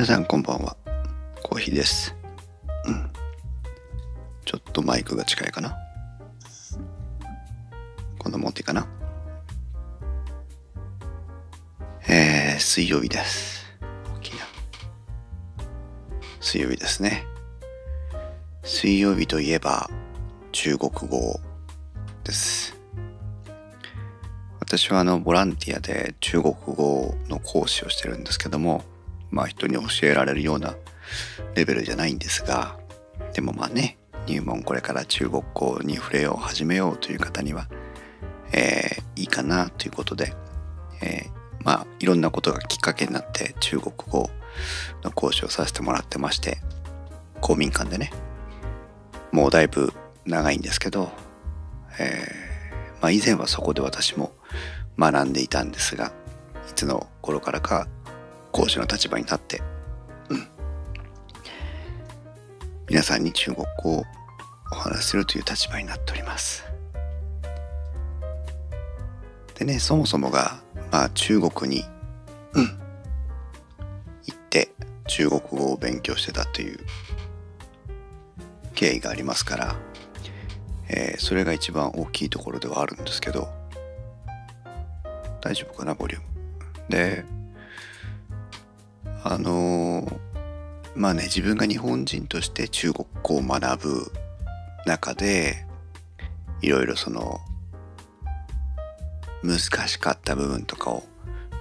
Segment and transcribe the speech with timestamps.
[0.00, 0.78] 皆さんこんばんは。
[1.42, 2.16] コーヒーです。
[2.86, 3.12] うん。
[4.46, 5.76] ちょっとマイクが近いかな。
[8.18, 8.86] こんなもんでいいかな。
[12.08, 13.66] えー、水曜日です。
[14.16, 14.46] 大きな。
[16.40, 17.26] 水曜日ですね。
[18.62, 19.90] 水曜日といえば
[20.52, 21.38] 中国語
[22.24, 22.74] です。
[24.60, 28.82] 私はあのボランティアで中国語の講師をしてるんですけども
[29.30, 30.74] まあ人に教えられるような
[31.54, 32.78] レベルじゃないんですが
[33.32, 37.68] でもまあね入門これから中国語に触れよう始めようという方には、
[38.52, 40.34] えー、いいかなということで、
[41.02, 41.30] えー、
[41.64, 44.30] まあいろんなことがきっかけになって中国語
[45.02, 46.58] の講師をさせてもらってまして
[47.40, 48.12] 公民館でね
[49.32, 49.92] もうだいぶ
[50.26, 51.10] 長いんですけど、
[51.98, 54.32] えー、まあ以前はそこで私も
[54.98, 56.12] 学んでいたんですが
[56.68, 57.88] いつの頃からか
[58.52, 59.62] 講師の立場に立って、
[60.28, 60.48] うん、
[62.88, 64.04] 皆さんに中国語を
[64.72, 66.64] お話しするという立場になっております。
[69.60, 71.84] でねそもそもが、まあ、中国に、
[72.54, 72.66] うん、
[74.26, 74.70] 行って
[75.06, 76.78] 中国語を勉強してたという
[78.74, 79.76] 経緯がありますから、
[80.88, 83.48] えー、それが一番大きいところではあるんですけど
[85.42, 86.26] 大丈夫かなボリューム。
[86.88, 87.24] で
[89.22, 90.18] あのー、
[90.96, 94.12] まあね自分が日本人として中国語を学ぶ
[94.86, 95.66] 中で
[96.62, 97.40] いろいろその
[99.42, 101.02] 難しかった部分とかを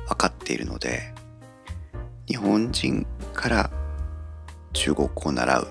[0.07, 1.13] 分かっているので
[2.27, 3.71] 日本人から
[4.73, 5.67] 中国語を習う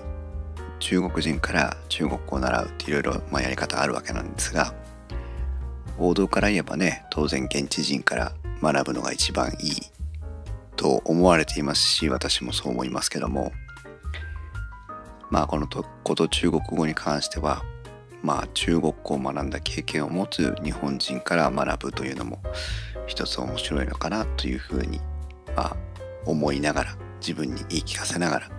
[0.79, 4.73] 中国人から中国語を習うっていろいろやり方があるわけなんですが
[5.97, 9.98] 王道から言えばね当然現地人から学ぶのが一番いい
[10.79, 13.51] と思われていますし私もそう思いますけども
[15.29, 17.63] まあこのとこと中国語に関しては
[18.23, 22.41] まあ中国語を学んだ経験を持つ日本人から学ぶというのも
[23.07, 25.01] 一つ面白いのかなというふうに、
[25.53, 25.77] まあ、
[26.25, 28.49] 思いながら自分に言い聞かせながら、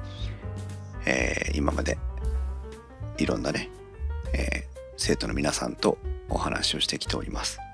[1.07, 1.97] えー、今まで
[3.17, 3.71] いろんなね、
[4.35, 5.97] えー、生徒の皆さんと
[6.29, 7.70] お話をしてきております。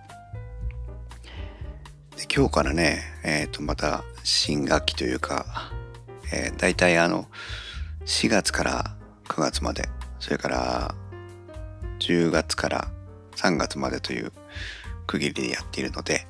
[2.17, 5.71] で今日からね、えー、とまた新学期というか、
[6.33, 7.27] えー、大体あの
[8.07, 8.97] 4月から
[9.29, 9.87] 9月まで
[10.19, 10.95] それから
[11.99, 12.89] 10月から
[13.37, 14.33] 3月までという
[15.07, 16.27] 区切りでやっているので、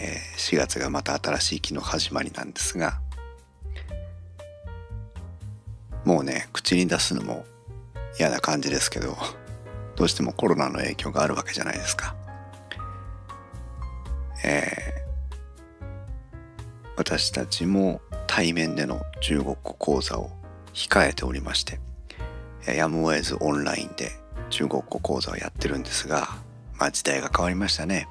[0.00, 2.98] えー、4月がまた新しい期の始まりなんですが
[6.06, 7.44] もうね口に出すのも
[8.18, 9.14] 嫌な感じですけど
[9.94, 12.16] どうしてもコロナの影響があるわけじゃないですか。
[14.42, 15.01] えー
[16.96, 20.30] 私たちも対面での中国語講座を
[20.74, 21.80] 控えておりまして
[22.66, 24.12] やむを得ずオンラインで
[24.50, 26.28] 中国語講座をやってるんですが
[26.78, 28.08] まあ時代が変わりましたね。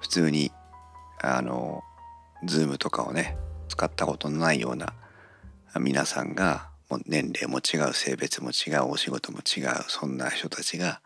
[0.00, 0.52] 普通に
[1.20, 1.82] あの
[2.44, 3.36] Zoom とかをね
[3.68, 4.92] 使ったことのないような
[5.78, 6.68] 皆さんが
[7.06, 11.00] 年齢も違う性別も違うお仕事も違うそんな人たちが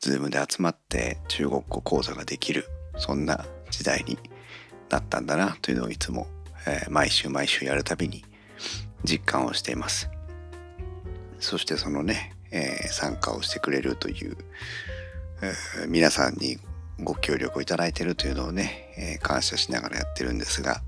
[0.00, 2.66] Zoom で集まって中国語講座ができる
[2.96, 4.18] そんな時代に
[4.92, 6.26] なったんだなというのをいつも、
[6.66, 8.22] えー、毎週毎週やるたびに
[9.04, 10.10] 実感をしています。
[11.40, 14.36] そしてそのね、えー、参加をしてくれるという、
[15.40, 16.58] えー、皆さんに
[17.00, 20.82] ご協力をいただいているというのをね、え感謝しながらやってるんですが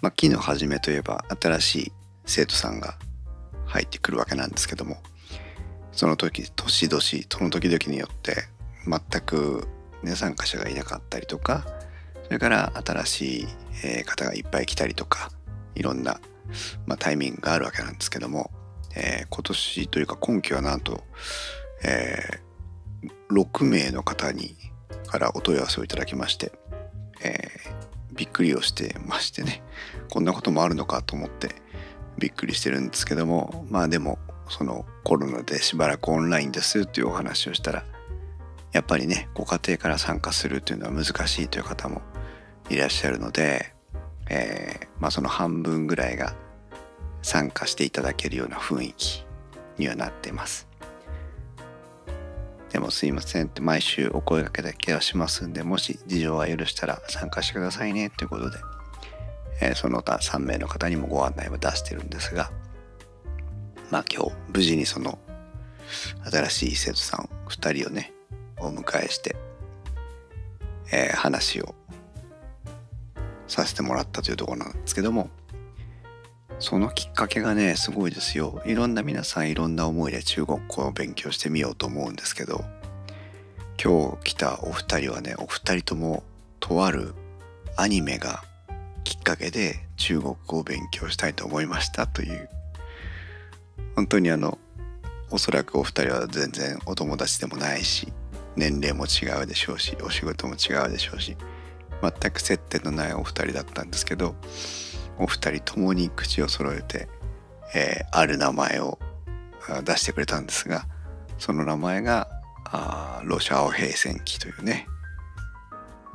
[0.00, 1.92] まあ期の初めといえば新しい
[2.24, 2.96] 生徒さんが
[3.66, 4.96] 入ってくるわけなんですけども
[5.92, 8.48] その時年々その時々によって
[8.86, 9.68] 全く、
[10.16, 11.64] 参加者がいなかったりとか
[12.24, 15.30] それから新しい、方がいっぱい来たりとか
[15.74, 16.20] いろんな、
[16.86, 18.50] まあ、タイミングがあるわけなんですけども、
[18.94, 21.02] えー、今年というか今期はなんと、
[21.84, 24.56] えー、6名の方に
[25.06, 26.52] からお問い合わせをいただきまして、
[27.22, 29.62] えー、びっくりをしてましてね
[30.10, 31.50] こんなこともあるのかと思って
[32.18, 37.84] びっくりしてるんですけどもまあでもそのコロナでしばらくオンラインですっていうお話をしたら
[38.72, 42.02] やっぱりねご家庭から参加するというのは難しいという方も
[42.70, 43.74] いらっしゃるので、
[44.30, 46.34] えー、まあ、その半分ぐらいが
[47.22, 49.26] 参加していただけるような雰囲気
[49.78, 50.68] にはなっています。
[52.70, 58.58] でもすいませんって毎週お声掛けだけはしますんで、もし事情は許したら参加してくださいねということで、
[59.60, 62.50] えー、その他3名の方にもご案内を出してるんですが、
[63.90, 65.18] まあ今日無事にその
[66.30, 68.14] 新しい生徒さん2人をね、
[68.62, 69.36] お迎えして、
[70.92, 71.74] えー、話を
[73.46, 75.30] させてもらったというところなんですけども
[76.58, 78.62] そのきっかけがねすごいですよ。
[78.64, 82.64] いろんな皆さんいろんな思いで中国語を勉強してみようと思うんですけど
[83.82, 86.22] 今日来たお二人はねお二人とも
[86.60, 87.14] とある
[87.76, 88.44] アニメが
[89.02, 92.48] きっかけで中国語を勉強したいと思いましたという
[93.96, 94.58] 本当にあの
[95.30, 98.12] おそらくお二人は全然お友達でもないし
[98.56, 101.36] 年齢も違うでしょうしお仕事も違うでしょうし
[102.02, 104.34] 全く接点のないお二人だったんですけど
[105.18, 107.08] お二人ともに口を揃えて、
[107.74, 108.98] えー、ある名前を
[109.84, 110.86] 出してくれたんですが
[111.38, 112.28] その名前が
[112.64, 114.86] あロシアオ平戦記というね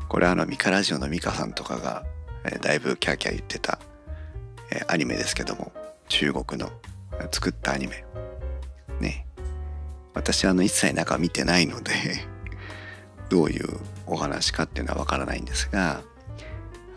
[0.10, 2.04] これはあのミカラジオのミカさんとかが、
[2.46, 3.80] えー、だいぶキャーキャー言ってた、
[4.72, 5.72] えー、アニメですけども
[6.10, 6.72] 中国の
[7.32, 8.04] 作ったアニメ
[9.00, 9.27] ね
[10.18, 11.94] 私あの一切中見てないので
[13.30, 16.02] どういうお話かっていうのはわからないんですが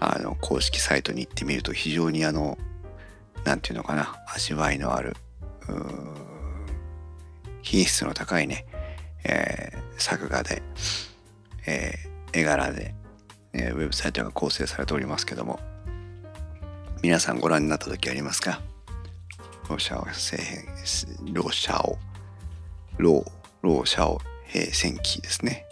[0.00, 2.56] あの公式サイトに行ってみると非常にあの
[3.44, 5.16] 何て言うのかな味わいのある
[7.62, 8.64] 品質の高いね、
[9.24, 10.62] えー、作画で、
[11.66, 12.94] えー、絵柄で、
[13.52, 15.60] えー、ウェブサイトが構成されておりますけども
[17.02, 18.60] 皆さんご覧になった時ありますか？
[19.68, 20.12] ロシャオロ
[21.52, 22.09] シャオロ
[23.00, 23.24] ロ
[23.84, 25.66] シャオ平戦記ですね。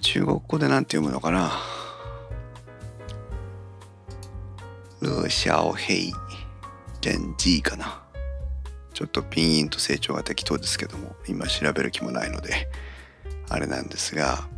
[0.00, 1.52] 中国語で何て読むのかな？
[5.00, 6.12] ルシャオヘイ
[7.02, 8.02] レンジーかな。
[8.92, 12.66] ちょっとピンインと成長が適当ですけども今調べる気もないので
[13.50, 14.48] あれなんですが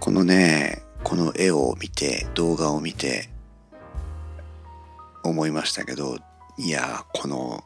[0.00, 3.30] このねこの絵を見て動画を見て
[5.22, 6.18] 思いましたけど
[6.58, 7.62] いやこの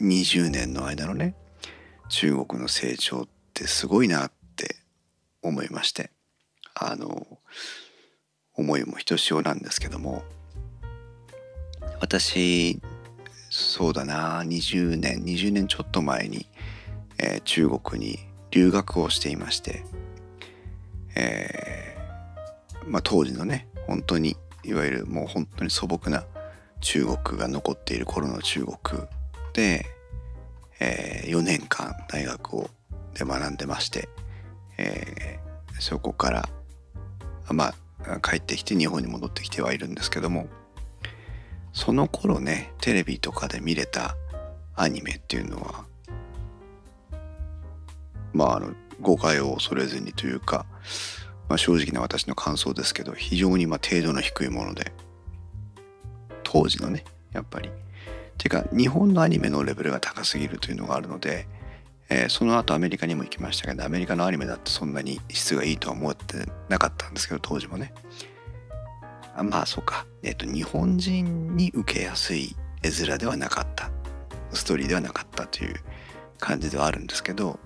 [0.00, 1.34] 20年の間のね
[2.08, 4.76] 中国の成長ってすごいなって
[5.42, 6.10] 思いまして
[6.74, 7.26] あの
[8.54, 10.24] 思いもひとしおなんですけども
[12.00, 12.80] 私
[13.50, 16.46] そうだな20年20年ちょっと前に、
[17.18, 18.18] えー、中国に
[18.50, 19.84] 留学をしていまして、
[21.16, 26.24] えー、まあ、当時のね本当にいわゆるもう本当に素朴な
[26.80, 29.02] 中国が残っている頃の中国
[29.52, 29.86] で、
[30.80, 32.70] えー、4年間大学を
[33.14, 34.08] で学んでまして、
[34.78, 36.48] えー、そこから
[37.52, 37.74] ま
[38.06, 40.48] あ帰ってきて日本に戻ってきてはいるんですけども
[41.72, 44.16] その頃ねテレビとかで見れた
[44.74, 45.84] アニメっていうのは
[48.32, 50.66] まああの誤解を恐れずにというか、
[51.48, 54.92] まあ、正直な私の感想ですけど非常にま程度の低いもので
[56.42, 57.70] 当時のねやっぱり。
[58.40, 61.46] ていうか日本のアニメのレベルが高すぎるというのがあるので、
[62.08, 67.92] えー、その後アメリカにも行きましたけどアメリカのアニメだってそんなに質がいいとは思ってなかったんですけど当時もね。
[69.36, 70.06] あまあそうか。
[70.22, 73.90] えっ、ー、と日本人に受けやすい絵面ではなかった。
[74.52, 75.76] ストーリーではなかったという
[76.38, 77.58] 感じではあるんですけど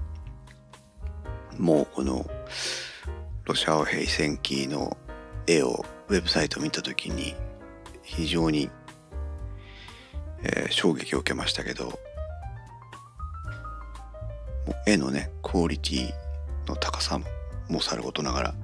[1.58, 2.26] もうこの
[3.44, 4.96] ロシア語平戦記の
[5.46, 7.34] 絵をウェブサイトを見た時に
[8.02, 8.70] 非常に
[10.44, 11.98] えー、衝撃を受けましたけど
[14.86, 16.12] 絵のねクオリティ
[16.66, 17.20] の高さ
[17.68, 18.54] もさることながら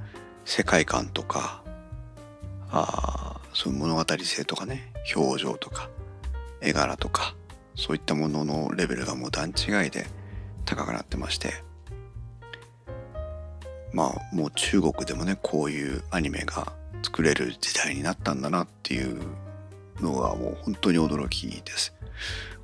[0.44, 1.62] 世界観とか
[2.70, 5.88] あそういう物語性とかね表情とか
[6.60, 7.34] 絵柄とか
[7.75, 10.06] そういったもののレベルがもう段違いで
[10.64, 11.52] 高くなってまして
[13.92, 16.72] まあもう中国でもねこういうアニメが
[17.02, 19.20] 作れる時代になったんだなっていう
[20.02, 21.95] のがもう本当に驚きです。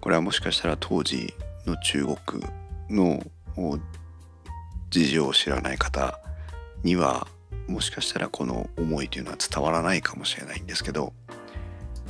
[0.01, 1.35] これはもしかしたら当時
[1.67, 2.45] の中国
[2.89, 3.23] の
[4.91, 6.21] 事情を知らない方
[6.83, 7.27] には
[7.67, 11.13] もしかしたらこの思いというのは伝わらないかもしれないんですけど、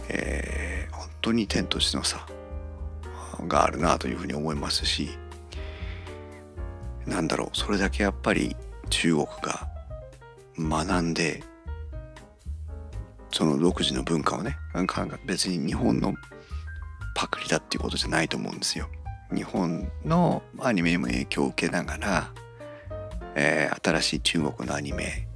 [0.09, 2.27] えー、本当に天と地の差
[3.49, 5.11] があるなというふうに思いますし
[7.07, 8.57] なんだろうそれだけやっぱり
[8.91, 9.69] 中国が
[10.59, 11.43] 学んで
[13.33, 14.57] その独自の文化をね
[15.25, 16.15] 別に日本の
[17.15, 18.89] パクリだっていうことじゃないと思うんですよ。
[19.35, 22.31] 日本のアニメにも影響を受けながら、
[23.35, 25.27] えー、新しい中国のアニメ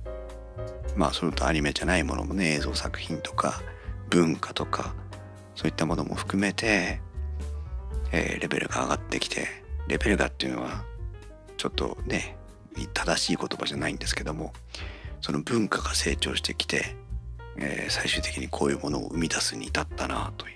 [0.97, 3.61] まあそれとアニメじゃないものもね映像作品とか
[4.09, 4.95] 文化とか
[5.57, 7.01] そういったものも含めて、
[8.13, 9.49] えー、レベルが上がってきて
[9.89, 10.85] レベルがっていうのは
[11.57, 12.37] ちょっとね
[12.95, 14.53] 正しい言葉じゃないんですけども
[15.21, 16.97] その文化が成長してきて
[17.59, 20.55] えー、最終的にこういうものを生み出すに至ったなという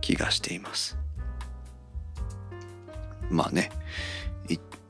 [0.00, 0.98] 気がしています。
[3.30, 3.70] まあね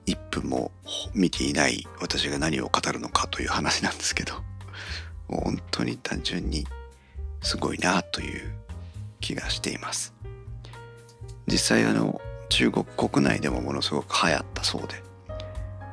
[0.06, 0.70] 1分も
[1.14, 4.34] 見ていない私が何を語るのかという話なんですけど
[5.28, 6.66] 本当に単純に
[7.42, 8.52] すごいなという
[9.20, 10.14] 気がしています
[11.48, 15.02] 実際あの中国国内でもものすごく流行ったそうで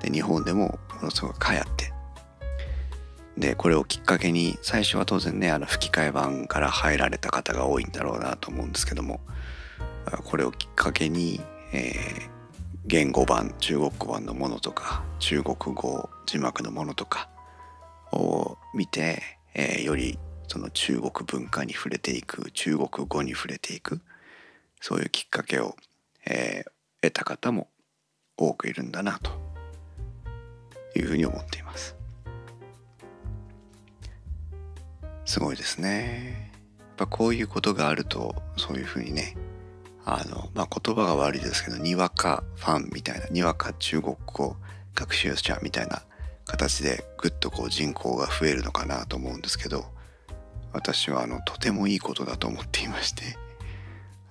[0.08, 1.93] で日本でもものすごく流行って
[3.38, 9.22] でこれをきっかけに最初は当然ねあの吹き替え版から入られた方が多いんだろうなと思うんですけども
[10.26, 12.30] これをきっかけに、えー、
[12.86, 17.30] 言語版中国語版のものとか中国語字幕のものとか
[18.12, 19.22] を見て、
[19.56, 24.02] えー、よりその中国文化に触れていく中国語に触れていく
[24.80, 25.76] そういうきっかけを、
[26.28, 26.72] えー、
[27.02, 27.70] 得た方も
[28.38, 29.32] 多くいるんだなと
[30.96, 32.03] いうふうに思っています。
[35.34, 36.52] すごいですね。
[36.78, 39.36] やっぱこういうことがあるとそういうふうにね
[40.06, 44.56] あの、まあ、言葉が悪いですけどにわかファンみたいなにわか中国語
[44.94, 46.04] 学習者みたいな
[46.46, 49.86] 形でぐっとこう人口が増えるのかなと思うんですけど
[50.72, 53.24] 私はあのとてもいいことだと思っていまして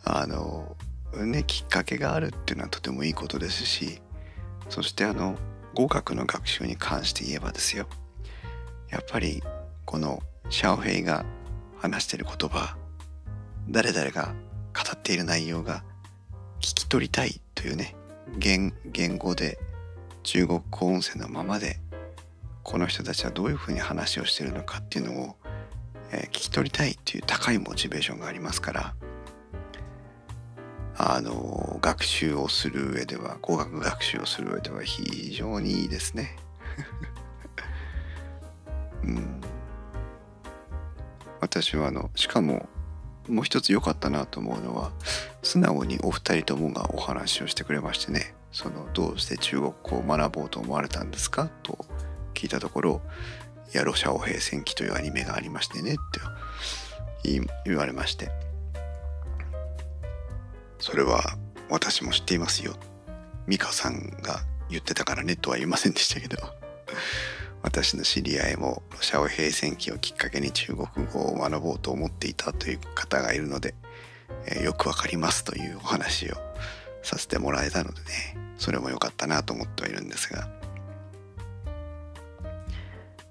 [0.05, 0.77] あの
[1.17, 3.99] ねきっかけがあるっていうのはとてもいいことですし
[4.69, 5.37] そしてあの
[5.75, 7.89] 語学の学習に関して言えばですよ
[8.89, 9.43] やっぱり
[9.85, 11.25] このシャオヘイが
[11.79, 12.77] 話している言葉
[13.71, 14.35] 誰々が
[14.75, 15.83] 語っている内容が
[16.59, 17.97] 聞き取りたいというね
[18.37, 19.59] 言言語で
[20.23, 21.79] 中国語音声のままで
[22.63, 25.37] この人たちはどういうふうに話をしているのかっていうのを、
[26.13, 28.95] えー、聞き取りたいっていう高いモチベーションがありますから
[30.99, 36.37] あの学習をする上では語学学習をする上では非常にいいですね。
[41.63, 42.69] 私はあのしかも
[43.29, 44.91] もう一つ良かったなと思うのは
[45.45, 48.35] 素直にお二人ともがお話をしてくれましてね。
[48.51, 51.87] そのどうして中国語を学ぼうと思われたんですかと
[52.35, 53.01] 聞いたところ
[53.73, 55.95] 「いやロシアオ平戦記」というアニメがありましてねっ
[57.23, 58.31] て言われまして。
[60.81, 61.23] それは
[61.71, 62.75] 私も知っていますよ。
[63.47, 66.37] 美香さんが言ってたからねとは言いませんでしたけど。
[67.63, 73.75] 私の知り合いもロシア語平戦期をきっかけに中国語を学ぼうと思っていたという方がいるので、
[74.47, 76.35] えー、よくわかりますというお話を
[77.03, 80.49] させてもらえたのでねそれも良かったなと思ってはいるんですが。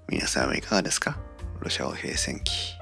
[0.08, 1.16] 皆さんはいかがですか？
[1.60, 2.74] ロシア語平戦期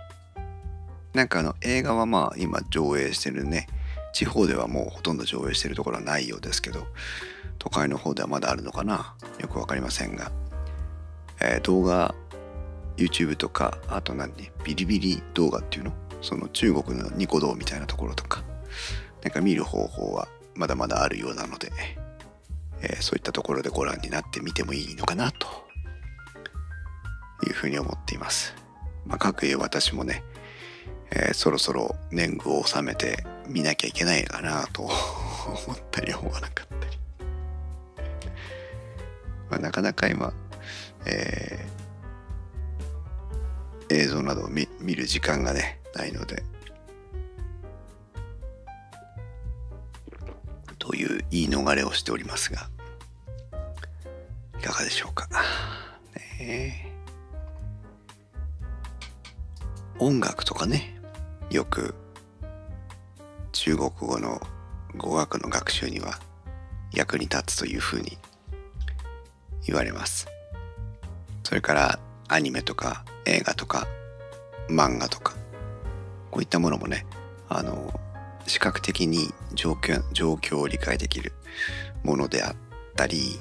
[1.13, 3.69] なんかあの映画はまあ今上映してるね
[4.13, 6.87] 地方ではもうほとんど上映してるところはないようですけど
[7.59, 9.15] 都会の方ではまだあるのかな？
[9.39, 10.33] よくわかりませんが。
[11.41, 12.15] えー、動画
[12.97, 14.33] YouTube とかあと何
[14.65, 15.93] ビリビリ動画っていうの？
[16.23, 18.43] その中国のニコ動みたいなところとか。
[19.23, 21.71] なんか見る方法はまだまだあるようなので、
[22.81, 25.71] えー、そういったところでご覧になってみてもいいのかなと。
[27.47, 28.55] いうふうに思っています。
[29.07, 30.23] まあ、各家私もね、
[31.11, 34.83] えー、そろそろ年貢を納めて見なきゃいけないかなと
[35.67, 36.99] 思ったり思わなかったり、
[39.51, 40.33] まあ、なかなか今
[41.07, 46.43] えー、映像などを見る時間がねないので
[50.79, 52.69] という言い逃れをしておりますが
[54.59, 55.27] いかがでしょうか。
[56.39, 56.93] ね、
[59.99, 61.01] 音楽とかね
[61.51, 61.95] よく
[63.53, 64.41] 中国語の
[64.97, 66.19] 語学の学習には
[66.93, 68.19] 役に立つというふうに
[69.67, 70.27] 言われます。
[71.43, 73.87] それからアニメとか映画とか
[74.69, 75.35] 漫画とか
[76.31, 77.07] こういったものもね
[77.49, 77.99] あの
[78.47, 81.33] 視覚的に状況状況を理解できる
[82.05, 82.57] ものであっ
[82.97, 83.39] たり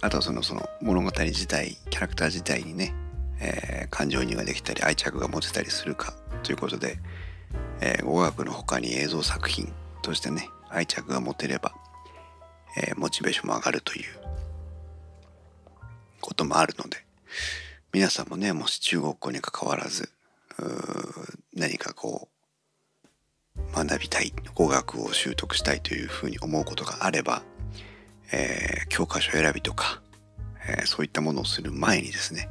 [0.00, 2.94] あとはそのその物語自体キャラクター自体にね、
[3.40, 6.14] えー、感情移入ができたり愛着が持てたりするか
[6.44, 6.98] ということで、
[7.80, 11.74] えー、語学の他に映像作品としてね愛着が持てれば、
[12.76, 14.04] えー、モチベーションも上がるという
[16.20, 17.07] こともあるので
[17.92, 20.10] 皆さんもねもし中国語に関わらず
[21.54, 22.38] 何かこう
[23.74, 27.42] 学びたい語学を習得したいというふうに思うことがあれば、
[28.32, 30.00] えー、教科書選びとか、
[30.68, 32.48] えー、そういったものをする前にですね、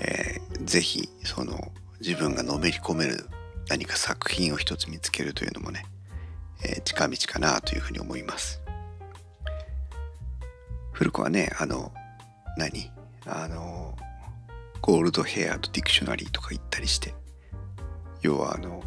[0.00, 3.26] えー、ぜひその自分がのめり込める
[3.68, 5.84] 何か作品を一つ見つけるというのもね、
[6.64, 8.60] えー、近道かなというふうに思います。
[10.92, 11.92] 古くはねあの
[12.56, 12.97] 何？
[13.28, 13.96] あの
[14.80, 17.14] ゴールドヘアとディクショナリーとか言ったりして
[18.22, 18.82] 要はあの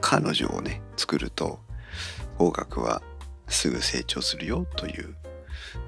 [0.00, 1.60] 彼女をね作ると
[2.38, 3.02] 語学は
[3.48, 5.14] すぐ成長するよという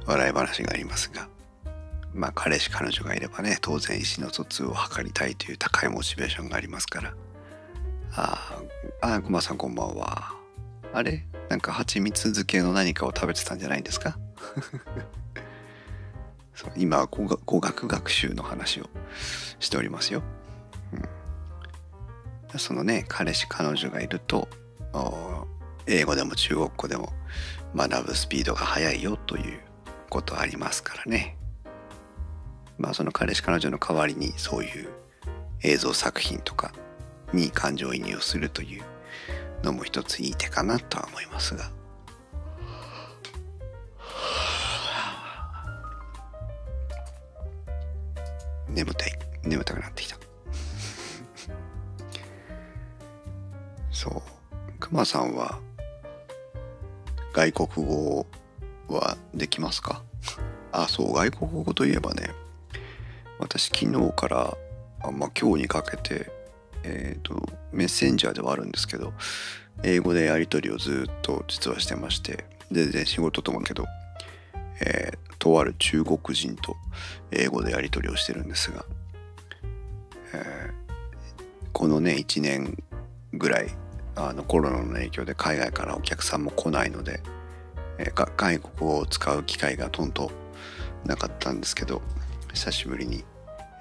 [0.07, 1.29] 笑い話がありますが
[2.13, 7.15] まあ彼氏彼女がいればね当然意思の疎通を図りたいという高いモチベーションがありますから。
[8.17, 8.61] あ
[9.01, 10.33] あごまさんこんばんは。
[10.93, 11.27] あれ？
[11.49, 14.17] なんか蜂蜜漬けの何かを食べてたんじゃないんですか？
[16.77, 18.89] 今は語学学習の話を
[19.59, 20.23] しておりますよ、
[22.53, 24.49] うん、そのね彼氏彼女がいると
[25.87, 27.13] 英語でも中国語でも
[27.75, 29.61] 学ぶスピードが速いよという
[30.09, 31.37] ことありますからね。
[32.79, 34.89] まあその彼氏彼女の代わりにそういう
[35.63, 36.73] 映像作品とか
[37.33, 38.83] に感情移入をするという
[39.63, 41.71] のも一ついい手かなとは思いますが。
[48.69, 49.13] 眠たい。
[49.43, 50.17] 眠たくなってきた。
[53.91, 54.23] そう。
[54.79, 55.61] くまさんは
[57.33, 58.27] 外国語
[58.89, 60.03] はできますか？
[60.73, 62.31] あそう外国語といえばね
[63.39, 64.57] 私昨日から
[65.03, 66.31] あ、まあ、今日にかけて
[66.83, 69.13] えっ、ー、とメッセンジャーではあるんですけど
[69.83, 73.87] 英語でやり取りをずっと実はしてまして全然仕事ともけど、
[74.81, 76.75] えー、とある中国人と
[77.31, 78.87] 英語でやり取りをしてるんですが、
[80.33, 82.83] えー、このね1年
[83.35, 83.69] ぐらい
[84.17, 87.21] あのコロナの影響で海外からお客さんも来ないので、
[87.99, 90.31] えー、外国語を使う機会がとんと
[91.05, 92.01] なかったんですけど
[92.55, 93.23] 久しぶりに、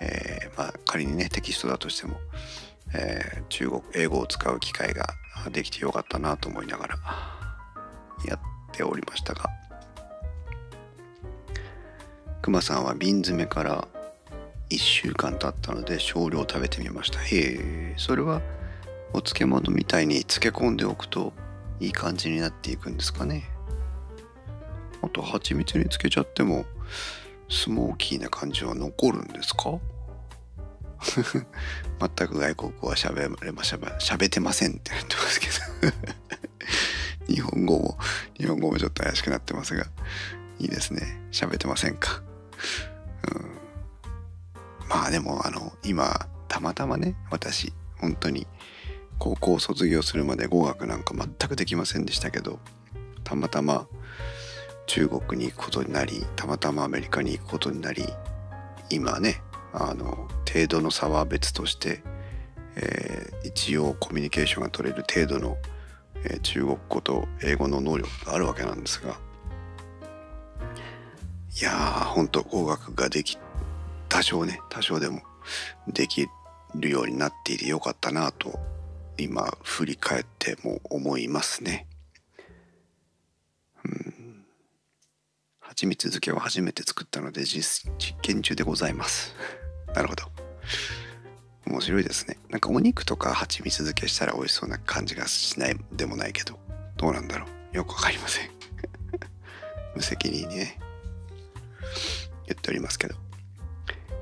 [0.02, 2.18] えー、まあ、仮にねテキストだとしても、
[2.94, 5.08] え、中国英語を使う機会が
[5.50, 6.98] できてよかったなと思いながら
[8.28, 8.40] やっ
[8.74, 9.46] ておりましたが
[12.44, 13.88] くまさんは瓶詰めから
[14.70, 17.20] 1週間経ったので少量食べてみました。
[17.20, 18.42] へえそれは
[19.14, 21.32] お漬物みたいに漬け込んでおくと
[21.80, 23.46] いい感じになっていくんですかね。
[25.02, 26.66] あと蜂蜜につけちゃっても
[27.50, 29.80] スモーキーな感じは残るんですか？
[32.18, 35.54] 全く外国語は喋れましゃべ喋ってませんって言ってますけど。
[37.34, 37.98] 日本語も
[38.38, 39.86] 日本語もちょっと怪しくなってますが
[40.60, 41.22] いいですね。
[41.32, 42.22] 喋ってませんか、
[43.34, 48.48] うん、まあでもあの今たまたまね私本当に
[49.20, 52.60] 高校卒業するまで語学なんか全くできませんでしたけど
[53.24, 53.88] たまたま
[54.86, 58.06] 中国に行くことになりたまたまアメリカに行くことになり
[58.90, 59.42] 今ね
[59.74, 62.04] あの程度の差は別として、
[62.76, 65.58] えー、一応コミュニケーションが取れる程度の、
[66.26, 69.18] えー、中国語と英語の能力があるわけなんですが
[71.60, 73.38] いやー本当語学ができ
[74.10, 75.22] 多少ね多少でも
[75.88, 76.28] でき
[76.76, 78.60] るようになっていてよかったなと
[79.18, 81.88] 今振り返っても思いますね。
[83.86, 84.46] うん
[85.60, 89.36] 蜂蜜漬けを初めて作ったので実験中でございます。
[89.94, 90.32] なるほど。
[91.66, 92.38] 面白いですね。
[92.50, 96.60] なんかお肉とか蜂蜜漬けしたら美味しそうな感じがしないでもないけど、
[96.98, 97.78] どうなんだろう。
[97.78, 98.52] よくわかりません。
[99.96, 100.80] 無責任にね、
[102.48, 103.16] 言っておりますけど。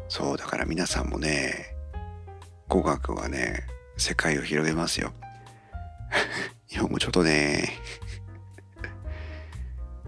[0.08, 1.76] そう、だから皆さんもね、
[2.68, 5.14] 語学はね、世界を広げますよ。
[6.68, 7.74] 日本語ちょっとね、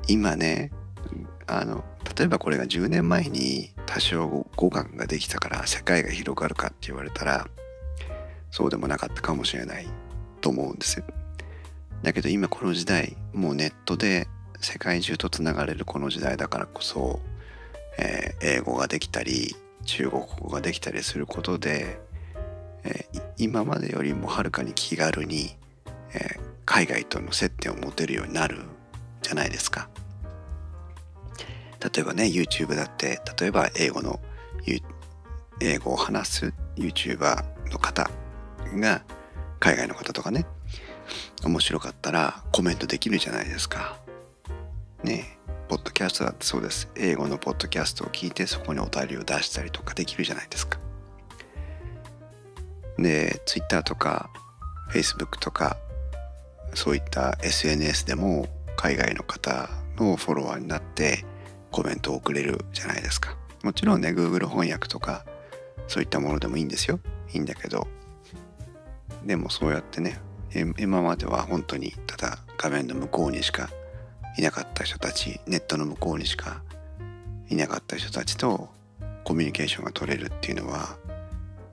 [0.07, 0.71] 今ね、
[1.47, 1.83] あの、
[2.17, 7.47] 例えばこれが10年前に多少語学ができたから世界が広がるかって言われたら
[8.51, 9.87] そうでもなかったかもしれない
[10.41, 11.05] と思うんですよ。
[12.03, 14.27] だけど今この時代もうネットで
[14.59, 17.19] 世界中とつながれるこの時代だからこそ、
[17.97, 21.99] えー、英語ができたり中国語ができたりすることで、
[22.83, 25.55] えー、今までよりもはるかに気軽に、
[26.13, 28.59] えー、海外との接点を持てるようになる
[29.21, 29.89] じゃないですか。
[31.93, 34.21] 例えばね YouTube だって例えば英語の
[35.59, 38.09] 英語を話す YouTuber の方
[38.75, 39.03] が
[39.59, 40.45] 海外の方とかね
[41.43, 43.97] 面白かったらコメントできるじゃないですか
[45.03, 45.32] ねポッド
[46.03, 50.77] キャストだってそうです英語のポッドキャストを聞いてそこにお便りを出したりとかできるじゃないですか
[52.97, 54.29] で Twitter とか
[54.91, 55.77] Facebook とか
[56.73, 61.23] そういった SNS でも海外の方のフォロワーになって
[61.71, 63.37] コメントを送れるじゃないですか。
[63.63, 65.23] もちろんね、Google 翻訳とか、
[65.87, 66.99] そういったものでもいいんですよ。
[67.33, 67.87] いいんだけど、
[69.25, 70.19] でもそうやってね、
[70.77, 73.69] 今までは本当にただ画面の向こうにしか
[74.37, 76.61] いなかった人たち、ネットの向こうにしか
[77.49, 78.69] いなかった人たちと
[79.23, 80.97] コミュニケーションが取れるっていうのは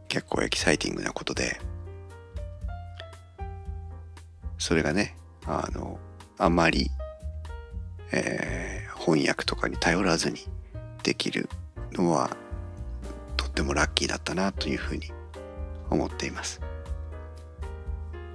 [0.08, 1.60] 結構エキサイティングなことで、
[4.58, 5.98] それがね、あの、
[6.38, 6.90] あまり、
[8.12, 8.70] えー
[9.00, 10.40] 翻訳とかに頼らずに
[11.02, 11.48] できる
[11.92, 12.36] のは
[13.36, 15.10] とってもラッキーだったなというふうに
[15.88, 16.60] 思っています。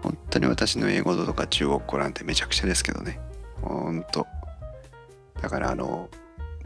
[0.01, 3.19] 本当に私の英語とか中国語なんてめちゃくちゃですけどね。
[3.61, 4.27] 本当
[5.41, 6.09] だからあの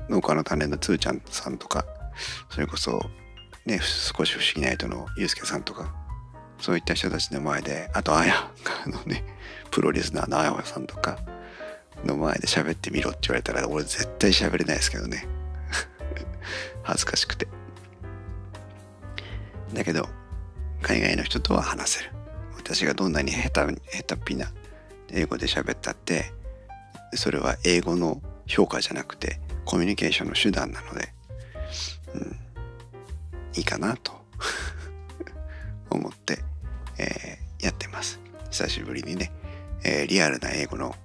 [0.10, 1.86] 農家の種のつーちゃんさんとか
[2.50, 3.00] それこそ
[3.66, 5.94] ね少し不思議な人のゆうすけさんとか
[6.60, 8.52] そういった人たちの前であとあや
[8.86, 9.24] あのね
[9.72, 11.20] プロリスナーのあやさんとか
[12.04, 15.28] の前で喋ってみろって言われたら俺絶対喋れないですけどね。
[16.84, 17.48] 恥ずかしくて。
[19.74, 20.08] だけど
[20.82, 22.12] 海外の人とは話せる。
[22.58, 24.52] 私がどんなに下手下手っぴな
[25.12, 26.32] 英語で喋ったって
[27.14, 31.14] それは英語の評価じゃなくてコミュニケーションの手段なので、
[32.14, 32.40] うん、
[33.56, 34.26] いいかなと
[35.90, 36.40] 思って、
[36.98, 38.20] えー、やってます。
[38.50, 39.32] 久しぶりにね、
[39.84, 40.96] えー、リアルな英語の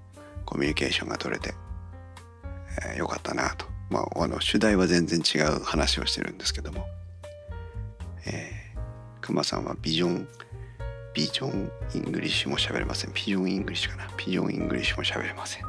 [0.46, 1.54] コミュニケーションが取れて、
[2.86, 3.66] えー、よかったなと。
[3.90, 6.86] まああの主題は全然違う話をしてるんですけども、
[8.26, 10.28] えー、クマさんは vision
[11.14, 13.12] vision English も喋れません。
[13.14, 14.10] ピジョンイングリッシュかな。
[14.16, 15.64] pidgin English も喋れません。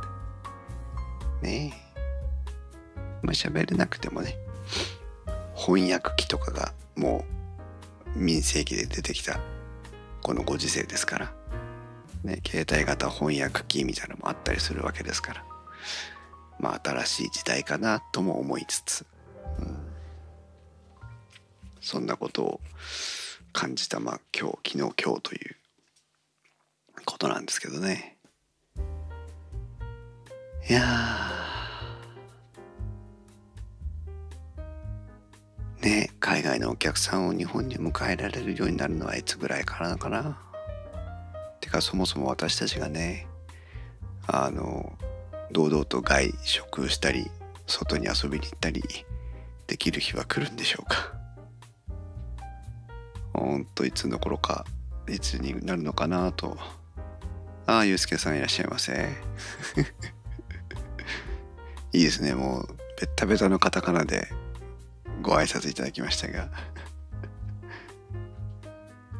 [1.43, 1.95] ねえ。
[3.21, 4.35] まあ喋れなくてもね、
[5.55, 7.23] 翻訳機とかがも
[8.15, 9.39] う民生機で出てきた
[10.23, 11.33] このご時世ですから、
[12.23, 15.45] ね、携帯型翻訳機みたいなのもあったりするわけですから、
[16.59, 19.05] まあ新しい時代かなとも思いつつ、
[19.59, 19.77] うん、
[21.81, 22.61] そんなことを
[23.55, 25.55] 感じたまあ今日昨日今日という
[27.05, 28.17] ことなんですけどね。
[30.69, 30.81] いや
[35.81, 40.37] ね海外のお客さんを日本に迎えられるようになるのはいつぐらいからかな。
[41.61, 43.25] てかそもそも私たちがね
[44.27, 44.91] あの
[45.51, 47.31] 堂々と外食したり
[47.67, 48.83] 外に遊びに行ったり
[49.65, 51.24] できる日は来るんでしょうか。
[53.37, 54.65] んといつの頃か
[55.07, 56.57] いつになるのかなと。
[57.67, 58.93] ああゆうすけさんいらっしゃいませ。
[61.93, 62.35] いいですね。
[62.35, 62.67] もう
[62.99, 64.27] ベタベタのカタカナで
[65.21, 66.49] ご挨拶いただきましたが。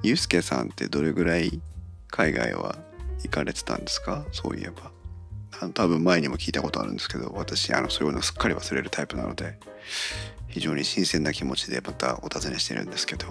[0.03, 1.59] ゆうすけさんってどれぐらい
[2.09, 2.75] 海外は
[3.23, 4.25] 行かれてたんですか？
[4.31, 4.91] そういえば。
[5.73, 9.57] 多分前にも聞いたことあるんですけど私あのそういうのすっかり忘れるタイプなので
[10.49, 13.25] 非常に新鮮な気持ちでまたお尋ねしてるんですけど。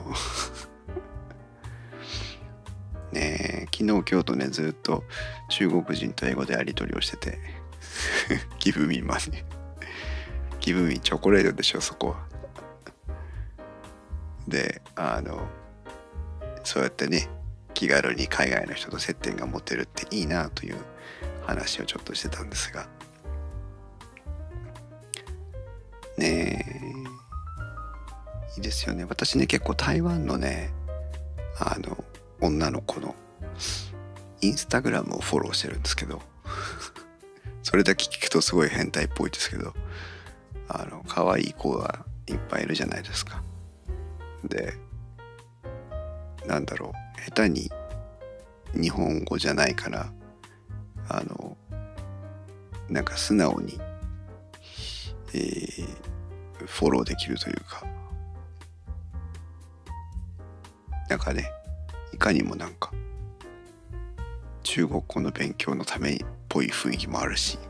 [3.74, 5.02] 昨日今日とねずっと
[5.48, 7.40] 中国人と英語でやり取りをしてて
[8.60, 9.44] ギブミまで
[10.60, 12.24] ギブミチョコレートでしょそこは。
[14.46, 15.48] であの
[16.62, 17.28] そうやってね
[17.74, 20.76] 気軽に海外の人と接点が持てるっていいなという
[21.44, 22.86] 話をちょっとしてたんですが。
[26.16, 26.64] ね
[28.56, 28.56] え。
[28.56, 29.04] いいですよね。
[29.04, 30.72] 私ね結構台湾のね
[31.58, 32.04] あの
[32.40, 33.16] 女の子の
[34.40, 36.20] インスタグラムをフォローしてるんですけど
[37.62, 39.72] それだけ聞くとすごい変態っぽいですけど
[40.68, 43.42] あの可愛い子がいっぱいいるじゃないですか。
[44.44, 44.74] で
[46.46, 47.70] なんだろう下手に
[48.74, 50.12] 日本語じゃないから
[51.08, 51.56] あの
[52.88, 53.80] なんか素直に、
[55.32, 55.86] えー、
[56.66, 57.84] フォローできるというか
[61.08, 61.50] なんかね
[62.12, 62.92] いかにもなんか
[64.74, 67.60] 中国語の勉強のためっぽい雰囲気もあるし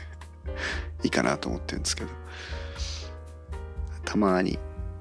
[1.02, 2.10] いいかなと思ってるんですけど。
[4.04, 4.58] たまに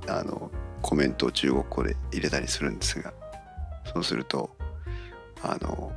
[0.08, 0.50] あの
[0.82, 3.12] コメントを中国語で入れたりするんですが
[3.94, 4.56] そうすると
[5.44, 5.92] あの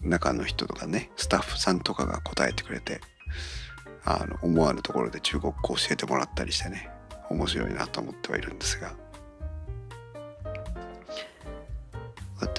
[0.00, 3.00] 中の人とかねスタッフさんとかが答えてくれて
[4.04, 6.88] あの思わぬところで中国語を教えてもらったりしてね
[7.30, 9.07] 面白いなと思ってはいるんですが。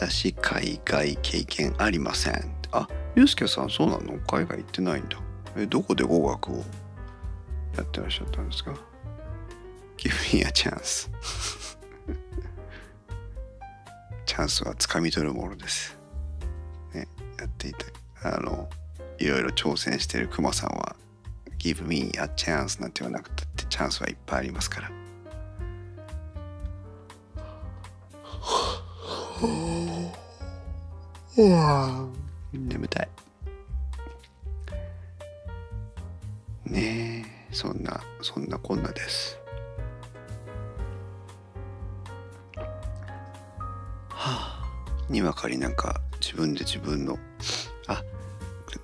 [0.02, 2.56] 私海外経験ありません。
[2.72, 4.18] あゆうすけさんそうなの？
[4.26, 5.18] 海外行ってないんだ。
[5.58, 6.64] えどこで語学を
[7.76, 8.74] やってらっしゃったんですか
[9.98, 11.10] ？Give me a chance
[14.26, 15.98] チャンスはつかみ取るものです。
[16.94, 17.06] ね
[17.38, 17.86] やっていて
[18.24, 18.70] あの
[19.18, 20.96] いろいろ挑戦してるクマさんは
[21.58, 24.92] Give me a chance なんて言わなくたってチャンスはいっぱいありますから。
[32.52, 33.10] 眠たい。
[36.66, 39.40] ねえそんなそんなこんなです。
[44.10, 44.64] はあ
[45.10, 47.18] にわかりなんか自分で自分の
[47.88, 48.04] あ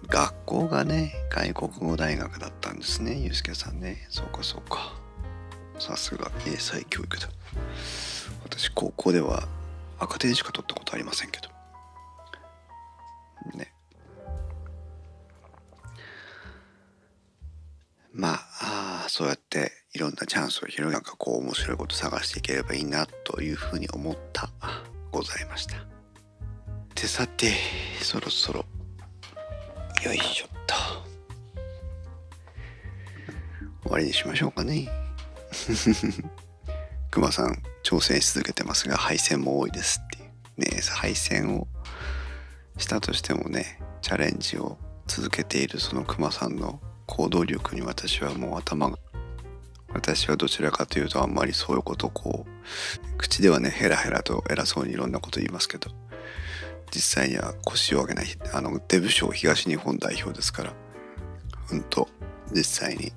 [0.07, 4.07] 学校がね外国語大学だったんでですねゆうすけさんね。
[4.09, 4.93] そうかそうか。
[5.77, 7.27] さすが英才教育だ。
[8.45, 9.45] 私高校では
[9.99, 11.54] 赤点しか取ったことありませんけど。
[19.17, 24.49] そうやっていろんなチャンスを広げなんかこう面白いこと探していければいいなというふうに思った
[25.09, 25.77] ございました。
[26.95, 27.53] でさて
[28.01, 28.65] そろそろ
[30.03, 30.75] よいしょっと。
[33.83, 34.89] 終わりにしましょうかね。
[37.09, 40.25] くまさん挑戦し続けてますが敗戦も多いですってい
[40.67, 40.75] う。
[40.75, 41.69] ね敗戦を
[42.77, 48.97] したとしてもねチャレンジを続けているそのくまさんの行動力に私はもう頭が
[49.95, 55.89] 私はどちらかというとあんまりそういうことをこう口ではねヘラヘラと偉そうにいろんなこと言いますけど
[56.91, 60.73] 実際には腰を上げないあのデブ賞東日本代表ですから
[61.71, 62.09] うんと
[62.51, 63.13] 実際に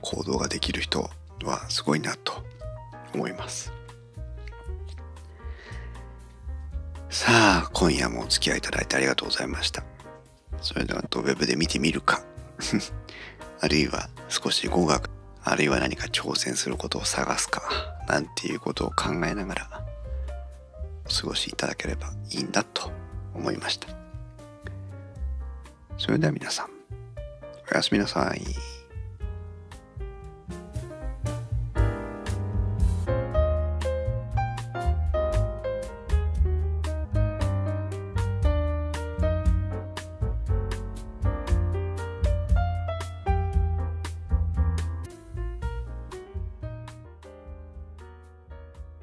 [0.00, 1.10] 行動ができる人
[1.44, 2.44] はすごいなと
[3.12, 3.72] 思います。
[7.10, 7.26] さ
[7.64, 9.82] あ今夜もお付き合いいただいてありがとうございました。
[10.60, 12.22] それではウェブで見てみるか。
[13.60, 15.15] あるいは少し語学
[15.48, 17.62] あるいは何か挑戦することを探すか
[18.08, 19.84] なんていうことを考えながら
[21.06, 22.90] お過ごしいただければいいんだと
[23.32, 23.88] 思いました
[25.98, 26.66] それでは皆さん
[27.72, 28.75] おやすみなさい。